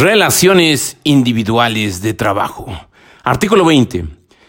[0.00, 2.66] Relaciones individuales de trabajo.
[3.22, 4.06] Artículo 20.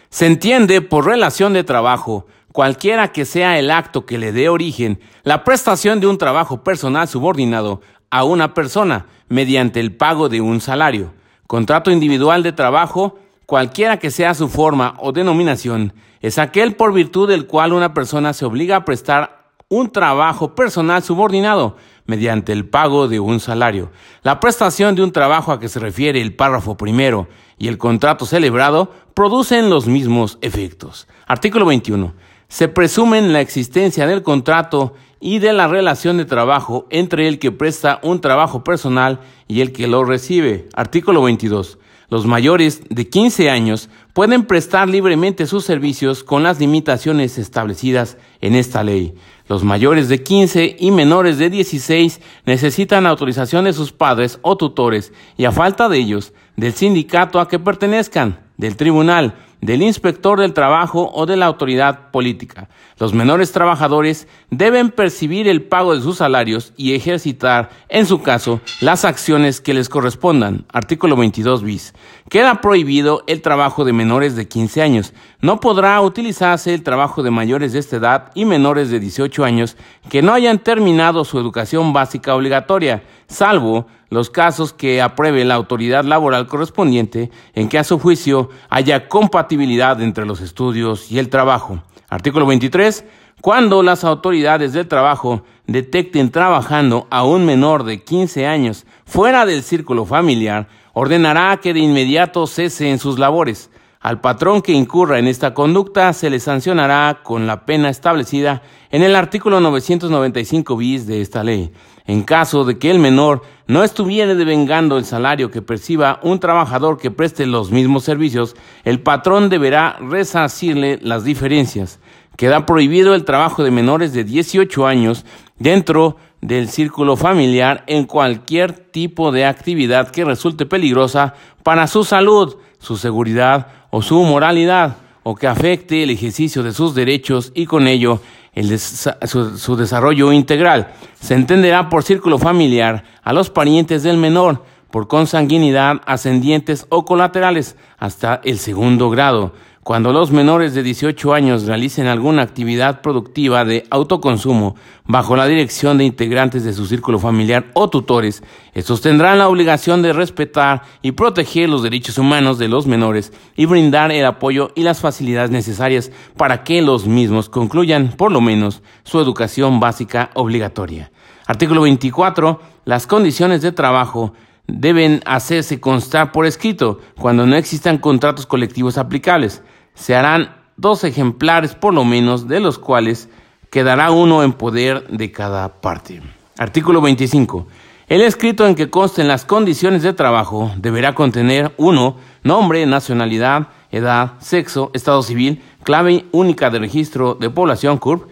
[0.09, 5.01] Se entiende por relación de trabajo cualquiera que sea el acto que le dé origen
[5.23, 10.61] la prestación de un trabajo personal subordinado a una persona mediante el pago de un
[10.61, 11.11] salario.
[11.47, 15.91] Contrato individual de trabajo, cualquiera que sea su forma o denominación,
[16.21, 19.40] es aquel por virtud del cual una persona se obliga a prestar
[19.71, 23.89] un trabajo personal subordinado mediante el pago de un salario.
[24.21, 28.25] La prestación de un trabajo a que se refiere el párrafo primero y el contrato
[28.25, 31.07] celebrado producen los mismos efectos.
[31.25, 32.13] Artículo 21.
[32.49, 37.53] Se presumen la existencia del contrato y de la relación de trabajo entre el que
[37.53, 40.67] presta un trabajo personal y el que lo recibe.
[40.73, 41.77] Artículo 22.
[42.11, 48.53] Los mayores de 15 años pueden prestar libremente sus servicios con las limitaciones establecidas en
[48.53, 49.15] esta ley.
[49.47, 55.13] Los mayores de 15 y menores de 16 necesitan autorización de sus padres o tutores
[55.37, 60.53] y a falta de ellos, del sindicato a que pertenezcan, del tribunal, del inspector del
[60.53, 62.67] trabajo o de la autoridad política.
[62.97, 68.59] Los menores trabajadores deben percibir el pago de sus salarios y ejercitar, en su caso,
[68.81, 70.65] las acciones que les correspondan.
[70.73, 71.93] Artículo 22 bis.
[72.29, 75.13] Queda prohibido el trabajo de menores de 15 años.
[75.41, 79.77] No podrá utilizarse el trabajo de mayores de esta edad y menores de 18 años
[80.09, 86.03] que no hayan terminado su educación básica obligatoria, salvo los casos que apruebe la autoridad
[86.03, 91.81] laboral correspondiente en que a su juicio haya compatibilidad entre los estudios y el trabajo.
[92.09, 93.05] Artículo 23.
[93.39, 99.63] Cuando las autoridades del trabajo detecten trabajando a un menor de 15 años fuera del
[99.63, 103.71] círculo familiar, ordenará que de inmediato cese en sus labores.
[104.01, 109.03] Al patrón que incurra en esta conducta se le sancionará con la pena establecida en
[109.03, 111.71] el artículo 995 bis de esta ley.
[112.05, 116.97] En caso de que el menor no estuviera devengando el salario que perciba un trabajador
[116.97, 122.01] que preste los mismos servicios, el patrón deberá resarcirle las diferencias.
[122.35, 125.25] Queda prohibido el trabajo de menores de 18 años
[125.57, 132.57] dentro del círculo familiar en cualquier tipo de actividad que resulte peligrosa para su salud,
[132.77, 137.87] su seguridad o su moralidad, o que afecte el ejercicio de sus derechos y con
[137.87, 138.19] ello
[138.53, 140.93] el su, su desarrollo integral.
[141.19, 147.77] Se entenderá por círculo familiar a los parientes del menor, por consanguinidad, ascendientes o colaterales,
[147.97, 149.53] hasta el segundo grado.
[149.83, 154.75] Cuando los menores de 18 años realicen alguna actividad productiva de autoconsumo
[155.05, 158.43] bajo la dirección de integrantes de su círculo familiar o tutores,
[158.75, 163.65] estos tendrán la obligación de respetar y proteger los derechos humanos de los menores y
[163.65, 168.83] brindar el apoyo y las facilidades necesarias para que los mismos concluyan, por lo menos,
[169.03, 171.11] su educación básica obligatoria.
[171.47, 172.61] Artículo 24.
[172.85, 174.33] Las condiciones de trabajo
[174.67, 179.63] deben hacerse constar por escrito cuando no existan contratos colectivos aplicables.
[179.95, 183.29] Se harán dos ejemplares por lo menos, de los cuales
[183.69, 186.21] quedará uno en poder de cada parte.
[186.57, 187.67] Artículo 25.
[188.07, 194.33] El escrito en que consten las condiciones de trabajo deberá contener uno, Nombre, nacionalidad, edad,
[194.39, 198.27] sexo, estado civil, clave única de registro de población CURP,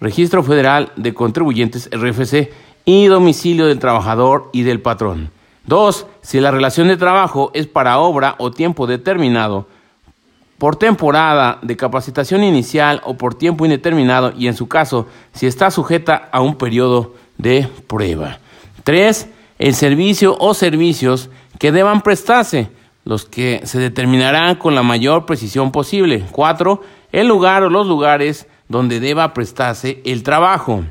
[0.00, 2.52] registro federal de contribuyentes RFC
[2.84, 5.30] y domicilio del trabajador y del patrón.
[5.66, 9.66] Dos, si la relación de trabajo es para obra o tiempo determinado,
[10.58, 15.70] por temporada de capacitación inicial o por tiempo indeterminado y en su caso si está
[15.70, 18.38] sujeta a un periodo de prueba.
[18.82, 22.70] Tres, el servicio o servicios que deban prestarse,
[23.04, 26.24] los que se determinarán con la mayor precisión posible.
[26.32, 26.82] Cuatro,
[27.12, 30.84] el lugar o los lugares donde deba prestarse el trabajo.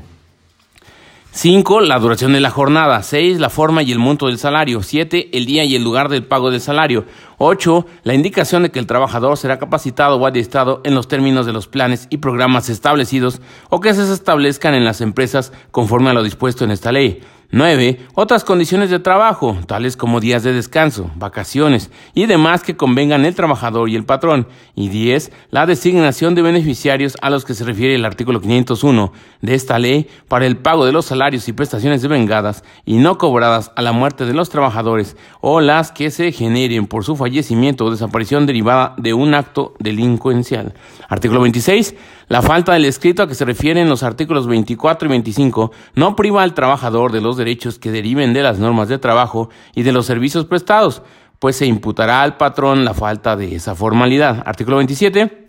[1.30, 1.82] 5.
[1.82, 3.02] La duración de la jornada.
[3.02, 3.38] 6.
[3.38, 4.82] La forma y el monto del salario.
[4.82, 5.30] 7.
[5.36, 7.04] El día y el lugar del pago del salario.
[7.38, 7.86] 8.
[8.02, 11.68] La indicación de que el trabajador será capacitado o adiestrado en los términos de los
[11.68, 13.40] planes y programas establecidos
[13.70, 17.22] o que se establezcan en las empresas conforme a lo dispuesto en esta ley.
[17.50, 17.98] 9.
[18.14, 23.34] Otras condiciones de trabajo, tales como días de descanso, vacaciones y demás que convengan el
[23.34, 24.48] trabajador y el patrón.
[24.74, 25.32] Y 10.
[25.50, 30.08] La designación de beneficiarios a los que se refiere el artículo 501 de esta ley
[30.28, 34.26] para el pago de los salarios y prestaciones devengadas y no cobradas a la muerte
[34.26, 39.14] de los trabajadores o las que se generen por su fallecimiento o desaparición derivada de
[39.14, 40.74] un acto delincuencial.
[41.08, 41.94] Artículo 26.
[42.28, 46.42] La falta del escrito a que se refieren los artículos 24 y 25 no priva
[46.42, 50.04] al trabajador de los derechos que deriven de las normas de trabajo y de los
[50.04, 51.02] servicios prestados,
[51.38, 54.42] pues se imputará al patrón la falta de esa formalidad.
[54.44, 55.47] Artículo 27.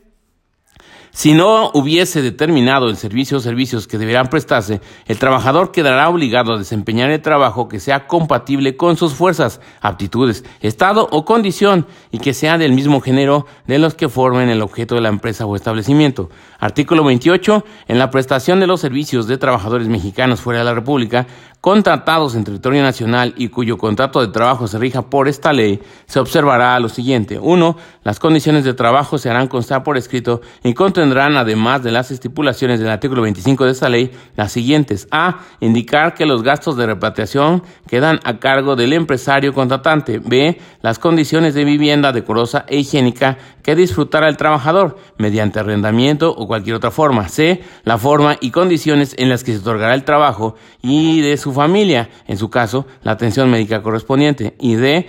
[1.11, 6.53] Si no hubiese determinado el servicio o servicios que deberán prestarse, el trabajador quedará obligado
[6.53, 12.19] a desempeñar el trabajo que sea compatible con sus fuerzas, aptitudes, estado o condición y
[12.19, 15.55] que sea del mismo género de los que formen el objeto de la empresa o
[15.55, 16.29] establecimiento.
[16.59, 17.65] Artículo 28.
[17.87, 21.25] En la prestación de los servicios de trabajadores mexicanos fuera de la República,
[21.61, 26.19] contratados en territorio nacional y cuyo contrato de trabajo se rija por esta ley, se
[26.19, 27.37] observará lo siguiente.
[27.39, 27.77] 1.
[28.03, 32.79] Las condiciones de trabajo se harán constar por escrito y contendrán, además de las estipulaciones
[32.79, 35.07] del artículo 25 de esta ley, las siguientes.
[35.11, 35.39] A.
[35.59, 40.19] Indicar que los gastos de repatriación quedan a cargo del empresario contratante.
[40.19, 40.59] B.
[40.81, 43.37] Las condiciones de vivienda decorosa e higiénica
[43.69, 47.29] que disfrutará el trabajador mediante arrendamiento o cualquier otra forma.
[47.29, 47.61] C.
[47.83, 52.09] La forma y condiciones en las que se otorgará el trabajo y de su familia,
[52.27, 54.55] en su caso, la atención médica correspondiente.
[54.59, 55.05] Y D,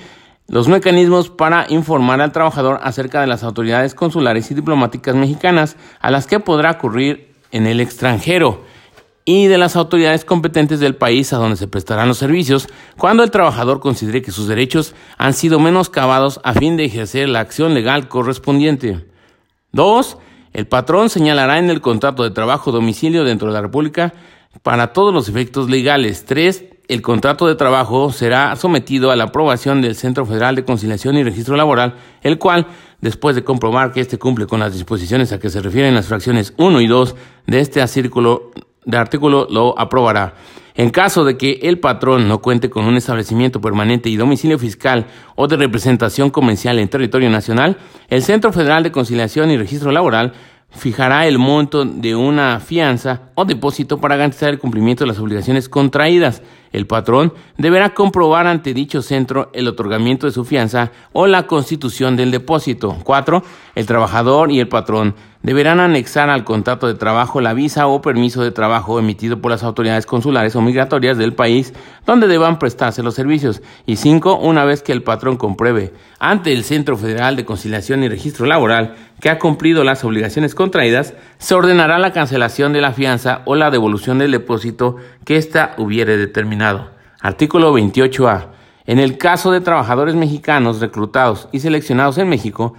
[0.46, 6.10] los mecanismos para informar al trabajador acerca de las autoridades consulares y diplomáticas mexicanas a
[6.10, 8.62] las que podrá ocurrir en el extranjero
[9.24, 13.30] y de las autoridades competentes del país a donde se prestarán los servicios cuando el
[13.30, 18.08] trabajador considere que sus derechos han sido menoscabados a fin de ejercer la acción legal
[18.08, 19.06] correspondiente.
[19.72, 20.18] 2.
[20.52, 24.14] El patrón señalará en el contrato de trabajo domicilio dentro de la República
[24.62, 26.24] para todos los efectos legales.
[26.24, 31.16] Tres, el contrato de trabajo será sometido a la aprobación del Centro Federal de Conciliación
[31.16, 32.66] y Registro Laboral, el cual,
[33.00, 36.52] después de comprobar que éste cumple con las disposiciones a que se refieren las fracciones
[36.56, 37.14] 1 y 2
[37.46, 38.50] de este artículo,
[38.84, 40.34] de artículo, lo aprobará.
[40.74, 45.06] En caso de que el patrón no cuente con un establecimiento permanente y domicilio fiscal
[45.36, 47.76] o de representación comercial en territorio nacional,
[48.08, 50.32] el Centro Federal de Conciliación y Registro Laboral
[50.70, 55.68] fijará el monto de una fianza o depósito para garantizar el cumplimiento de las obligaciones
[55.68, 56.42] contraídas.
[56.72, 62.16] El patrón deberá comprobar ante dicho centro el otorgamiento de su fianza o la constitución
[62.16, 62.96] del depósito.
[63.02, 63.42] 4.
[63.74, 68.42] El trabajador y el patrón deberán anexar al contrato de trabajo la visa o permiso
[68.44, 71.72] de trabajo emitido por las autoridades consulares o migratorias del país
[72.06, 73.62] donde deban prestarse los servicios.
[73.86, 78.08] Y cinco, una vez que el patrón compruebe ante el Centro Federal de Conciliación y
[78.08, 83.42] Registro Laboral que ha cumplido las obligaciones contraídas, se ordenará la cancelación de la fianza
[83.44, 86.59] o la devolución del depósito que ésta hubiere determinado.
[87.22, 88.48] Artículo 28A.
[88.84, 92.74] En el caso de trabajadores mexicanos reclutados y seleccionados en México,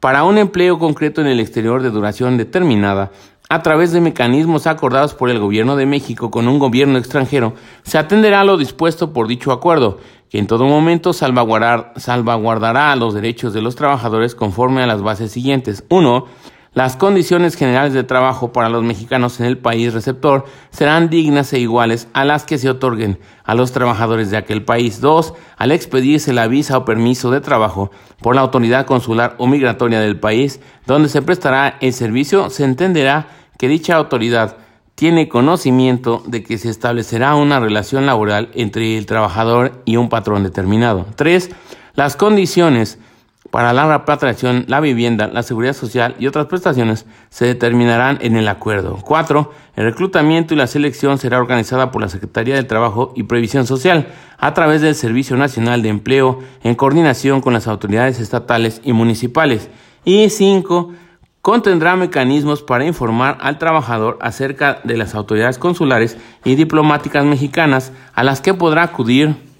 [0.00, 3.10] para un empleo concreto en el exterior de duración determinada,
[3.48, 7.98] a través de mecanismos acordados por el Gobierno de México con un gobierno extranjero, se
[7.98, 13.62] atenderá a lo dispuesto por dicho acuerdo, que en todo momento salvaguardará los derechos de
[13.62, 15.84] los trabajadores conforme a las bases siguientes.
[15.88, 16.26] 1.
[16.74, 21.58] Las condiciones generales de trabajo para los mexicanos en el país receptor serán dignas e
[21.58, 25.02] iguales a las que se otorguen a los trabajadores de aquel país.
[25.02, 25.34] 2.
[25.58, 27.90] Al expedirse la visa o permiso de trabajo
[28.22, 33.26] por la autoridad consular o migratoria del país donde se prestará el servicio, se entenderá
[33.58, 34.56] que dicha autoridad
[34.94, 40.42] tiene conocimiento de que se establecerá una relación laboral entre el trabajador y un patrón
[40.42, 41.04] determinado.
[41.16, 41.50] 3.
[41.94, 42.98] Las condiciones
[43.52, 48.48] para la repatriación, la vivienda, la seguridad social y otras prestaciones se determinarán en el
[48.48, 48.96] acuerdo.
[49.04, 49.52] 4.
[49.76, 54.06] El reclutamiento y la selección será organizada por la Secretaría del Trabajo y Previsión Social
[54.38, 59.68] a través del Servicio Nacional de Empleo en coordinación con las autoridades estatales y municipales.
[60.02, 60.94] Y 5.
[61.42, 68.24] Contendrá mecanismos para informar al trabajador acerca de las autoridades consulares y diplomáticas mexicanas a
[68.24, 69.51] las que podrá acudir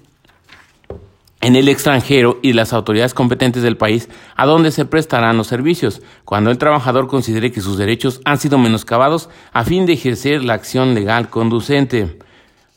[1.43, 4.07] en el extranjero y las autoridades competentes del país
[4.37, 8.57] a donde se prestarán los servicios, cuando el trabajador considere que sus derechos han sido
[8.57, 12.17] menoscabados a fin de ejercer la acción legal conducente.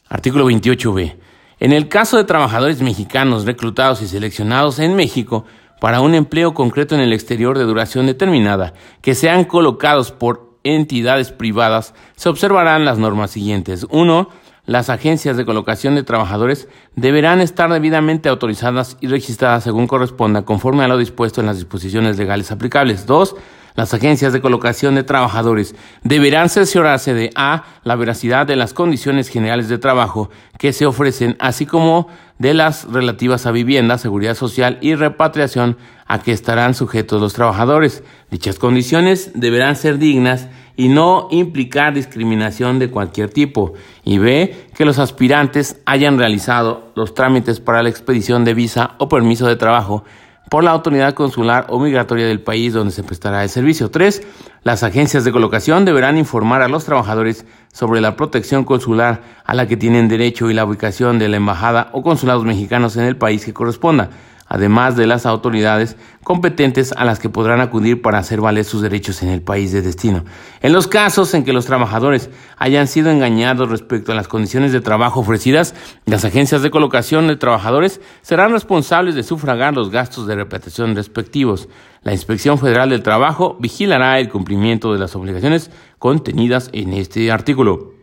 [0.08, 1.14] Artículo 28b.
[1.60, 5.44] En el caso de trabajadores mexicanos reclutados y seleccionados en México
[5.80, 11.30] para un empleo concreto en el exterior de duración determinada, que sean colocados por entidades
[11.30, 13.86] privadas, se observarán las normas siguientes.
[13.90, 14.28] 1
[14.66, 20.84] las agencias de colocación de trabajadores deberán estar debidamente autorizadas y registradas según corresponda, conforme
[20.84, 23.06] a lo dispuesto en las disposiciones legales aplicables.
[23.06, 23.36] Dos,
[23.76, 29.28] las agencias de colocación de trabajadores deberán cerciorarse de A, la veracidad de las condiciones
[29.28, 32.08] generales de trabajo que se ofrecen, así como
[32.38, 38.02] de las relativas a vivienda, seguridad social y repatriación a que estarán sujetos los trabajadores.
[38.30, 43.74] Dichas condiciones deberán ser dignas y no implicar discriminación de cualquier tipo.
[44.04, 49.08] Y B, que los aspirantes hayan realizado los trámites para la expedición de visa o
[49.08, 50.04] permiso de trabajo
[50.50, 53.90] por la autoridad consular o migratoria del país donde se prestará el servicio.
[53.90, 54.22] 3.
[54.62, 59.66] Las agencias de colocación deberán informar a los trabajadores sobre la protección consular a la
[59.66, 63.44] que tienen derecho y la ubicación de la embajada o consulados mexicanos en el país
[63.44, 64.10] que corresponda
[64.48, 69.22] además de las autoridades competentes a las que podrán acudir para hacer valer sus derechos
[69.22, 70.24] en el país de destino.
[70.60, 74.80] En los casos en que los trabajadores hayan sido engañados respecto a las condiciones de
[74.80, 75.74] trabajo ofrecidas,
[76.04, 81.68] las agencias de colocación de trabajadores serán responsables de sufragar los gastos de repetición respectivos.
[82.02, 87.94] La Inspección Federal del Trabajo vigilará el cumplimiento de las obligaciones contenidas en este artículo.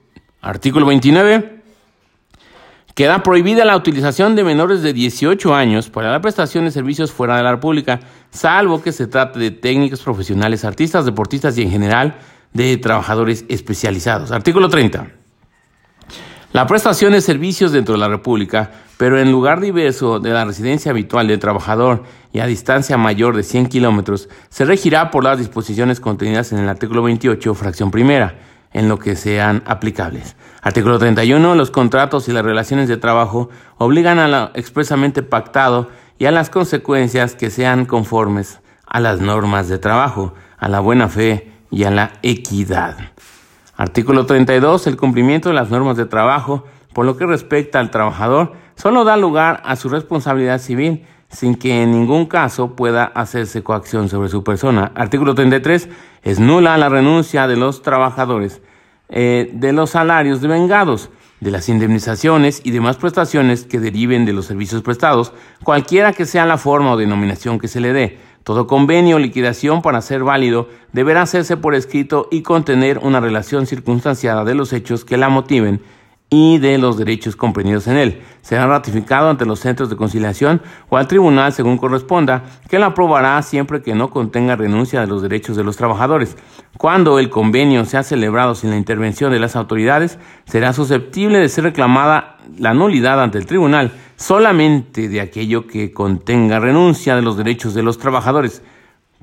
[0.42, 1.63] Artículo 29.
[2.94, 7.36] Queda prohibida la utilización de menores de 18 años para la prestación de servicios fuera
[7.38, 12.18] de la República, salvo que se trate de técnicos profesionales, artistas, deportistas y en general
[12.54, 14.32] de trabajadores especializados.
[14.32, 15.08] Artículo 30.
[16.52, 20.92] La prestación de servicios dentro de la República, pero en lugar diverso de la residencia
[20.92, 26.00] habitual del trabajador y a distancia mayor de 100 kilómetros, se regirá por las disposiciones
[26.00, 28.36] contenidas en el artículo 28, fracción primera
[28.74, 30.36] en lo que sean aplicables.
[30.62, 31.56] Artículo 31.
[31.56, 36.50] Los contratos y las relaciones de trabajo obligan a lo expresamente pactado y a las
[36.50, 41.92] consecuencias que sean conformes a las normas de trabajo, a la buena fe y a
[41.92, 42.98] la equidad.
[43.76, 44.88] Artículo 32.
[44.88, 49.18] El cumplimiento de las normas de trabajo, por lo que respecta al trabajador, solo da
[49.18, 54.44] lugar a su responsabilidad civil sin que en ningún caso pueda hacerse coacción sobre su
[54.44, 54.92] persona.
[54.96, 55.90] Artículo 33.
[56.24, 58.62] Es nula la renuncia de los trabajadores
[59.10, 61.10] eh, de los salarios devengados,
[61.40, 66.46] de las indemnizaciones y demás prestaciones que deriven de los servicios prestados, cualquiera que sea
[66.46, 68.18] la forma o denominación que se le dé.
[68.44, 73.68] Todo convenio o liquidación para ser válido deberá hacerse por escrito y contener una relación
[73.68, 75.82] circunstanciada de los hechos que la motiven
[76.34, 78.22] y de los derechos comprendidos en él.
[78.42, 83.40] Será ratificado ante los centros de conciliación o al tribunal según corresponda, que lo aprobará
[83.44, 86.36] siempre que no contenga renuncia de los derechos de los trabajadores.
[86.80, 91.66] Cuando el convenio sea celebrado sin la intervención de las autoridades, será susceptible de ser
[91.66, 97.76] reclamada la nulidad ante el tribunal solamente de aquello que contenga renuncia de los derechos
[97.76, 98.64] de los trabajadores,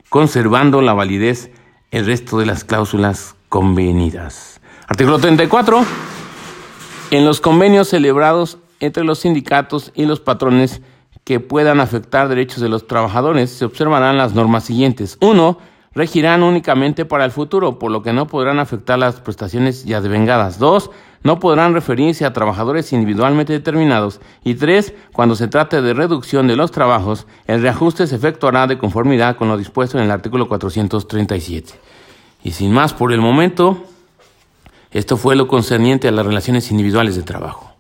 [0.08, 1.50] conservando la validez
[1.90, 4.60] el resto de las cláusulas convenidas.
[4.86, 6.19] Artículo 34.
[7.10, 10.80] En los convenios celebrados entre los sindicatos y los patrones
[11.24, 15.18] que puedan afectar derechos de los trabajadores, se observarán las normas siguientes.
[15.20, 15.58] Uno,
[15.92, 20.60] regirán únicamente para el futuro, por lo que no podrán afectar las prestaciones ya devengadas.
[20.60, 20.92] Dos,
[21.24, 24.20] no podrán referirse a trabajadores individualmente determinados.
[24.44, 28.78] Y tres, cuando se trate de reducción de los trabajos, el reajuste se efectuará de
[28.78, 31.72] conformidad con lo dispuesto en el artículo 437.
[32.44, 33.84] Y sin más por el momento,
[34.92, 37.70] esto fue lo concerniente a las relaciones individuales de trabajo.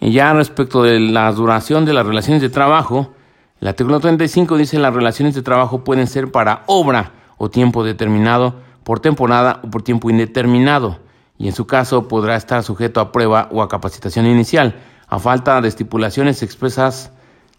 [0.00, 3.12] Y ya respecto de la duración de las relaciones de trabajo,
[3.60, 8.54] el artículo 35 dice las relaciones de trabajo pueden ser para obra o tiempo determinado,
[8.84, 10.98] por temporada o por tiempo indeterminado,
[11.38, 14.76] y en su caso podrá estar sujeto a prueba o a capacitación inicial.
[15.08, 17.10] A falta de estipulaciones expresas,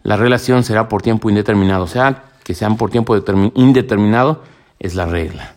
[0.01, 3.15] la relación será por tiempo indeterminado, o sea, que sean por tiempo
[3.55, 4.43] indeterminado
[4.79, 5.55] es la regla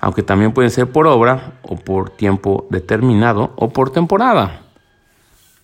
[0.00, 4.62] aunque también pueden ser por obra o por tiempo determinado o por temporada.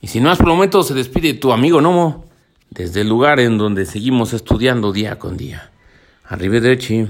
[0.01, 2.27] Y si no has por el momento, se despide tu amigo Nomo
[2.71, 5.71] desde el lugar en donde seguimos estudiando día con día.
[6.25, 7.09] Arrivederci.